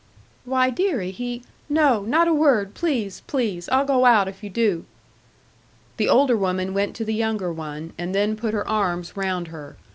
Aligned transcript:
"Why, 0.45 0.71
deary, 0.71 1.11
he" 1.11 1.43
"No; 1.85 2.01
not 2.01 2.27
a 2.27 2.33
word. 2.33 2.73
Please, 2.73 3.21
please 3.27 3.69
I'll 3.69 3.85
go 3.85 4.05
out 4.05 4.27
if 4.27 4.43
you 4.43 4.49
do." 4.49 4.85
The 5.97 6.09
older 6.09 6.35
woman 6.35 6.73
went 6.73 6.95
to 6.95 7.05
the 7.05 7.13
younger 7.13 7.53
one, 7.53 7.93
and 7.99 8.15
then 8.15 8.35
put 8.35 8.55
her 8.55 8.67
arms 8.67 9.15
round 9.15 9.49
her. 9.49 9.77